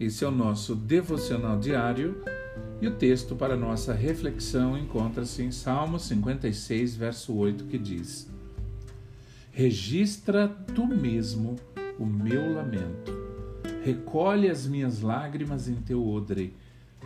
[0.00, 2.20] Esse é o nosso devocional diário
[2.80, 8.28] e o texto para nossa reflexão encontra-se em Salmo 56, verso 8, que diz:
[9.52, 11.54] Registra tu mesmo
[11.96, 13.12] o meu lamento,
[13.84, 16.52] recolhe as minhas lágrimas em teu odre.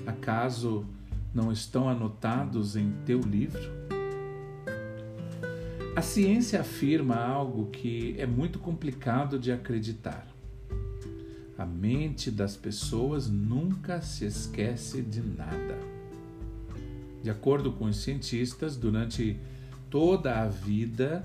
[0.06, 0.86] Acaso
[1.34, 3.70] não estão anotados em teu livro?
[5.94, 10.31] A ciência afirma algo que é muito complicado de acreditar.
[11.58, 15.78] A mente das pessoas nunca se esquece de nada.
[17.22, 19.38] De acordo com os cientistas, durante
[19.90, 21.24] toda a vida,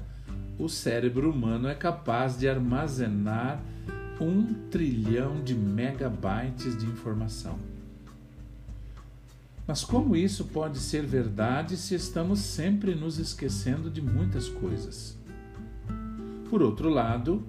[0.60, 3.64] o cérebro humano é capaz de armazenar
[4.20, 7.58] um trilhão de megabytes de informação.
[9.68, 15.18] Mas como isso pode ser verdade se estamos sempre nos esquecendo de muitas coisas?
[16.50, 17.44] Por outro lado,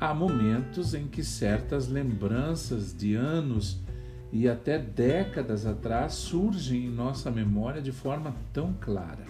[0.00, 3.80] há momentos em que certas lembranças de anos
[4.32, 9.24] e até décadas atrás surgem em nossa memória de forma tão clara.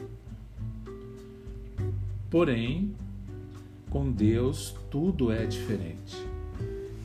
[2.28, 2.94] Porém,
[3.88, 6.16] com Deus tudo é diferente.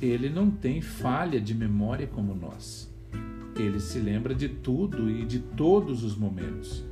[0.02, 2.90] Ele não tem falha de memória como nós.
[3.56, 6.84] Ele se lembra de tudo e de todos os momentos.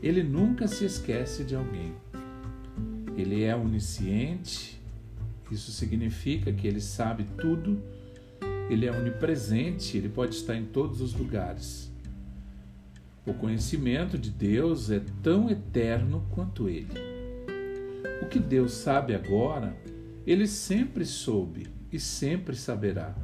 [0.00, 1.92] Ele nunca se esquece de alguém.
[3.16, 4.80] Ele é onisciente,
[5.50, 7.80] isso significa que ele sabe tudo,
[8.68, 11.90] ele é onipresente, ele pode estar em todos os lugares.
[13.24, 16.94] O conhecimento de Deus é tão eterno quanto ele.
[18.22, 19.76] O que Deus sabe agora,
[20.26, 23.14] ele sempre soube e sempre saberá.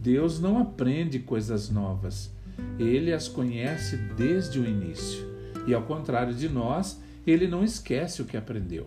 [0.00, 2.32] Deus não aprende coisas novas,
[2.78, 5.26] ele as conhece desde o início.
[5.66, 8.86] E ao contrário de nós, ele não esquece o que aprendeu.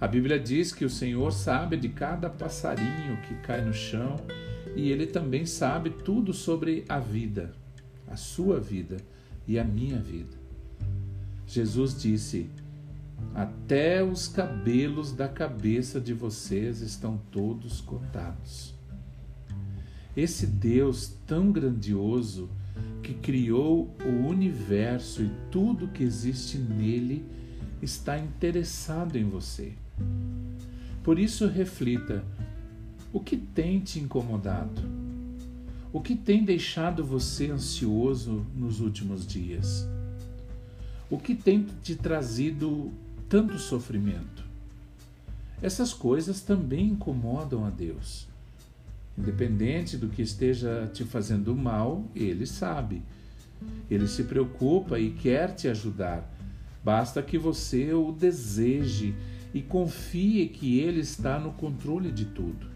[0.00, 4.14] A Bíblia diz que o Senhor sabe de cada passarinho que cai no chão
[4.76, 7.52] e ele também sabe tudo sobre a vida,
[8.06, 8.98] a sua vida
[9.44, 10.36] e a minha vida.
[11.48, 12.48] Jesus disse:
[13.34, 18.72] Até os cabelos da cabeça de vocês estão todos contados.
[20.16, 22.48] Esse Deus tão grandioso
[23.02, 27.26] que criou o universo e tudo que existe nele
[27.82, 29.72] está interessado em você.
[31.08, 32.22] Por isso, reflita:
[33.14, 34.82] o que tem te incomodado?
[35.90, 39.88] O que tem deixado você ansioso nos últimos dias?
[41.08, 42.92] O que tem te trazido
[43.26, 44.44] tanto sofrimento?
[45.62, 48.28] Essas coisas também incomodam a Deus.
[49.16, 53.00] Independente do que esteja te fazendo mal, Ele sabe.
[53.90, 56.30] Ele se preocupa e quer te ajudar.
[56.84, 59.14] Basta que você o deseje
[59.52, 62.66] e confie que Ele está no controle de tudo.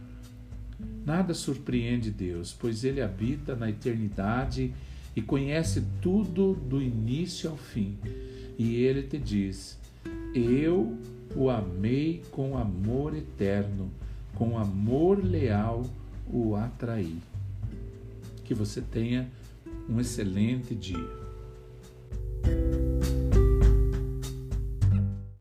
[1.05, 4.72] Nada surpreende Deus, pois Ele habita na eternidade
[5.15, 7.99] e conhece tudo do início ao fim.
[8.59, 9.78] E Ele te diz:
[10.34, 10.97] Eu
[11.34, 13.91] o amei com amor eterno,
[14.34, 15.84] com amor leal
[16.31, 17.19] o atraí.
[18.44, 19.28] Que você tenha
[19.88, 21.22] um excelente dia.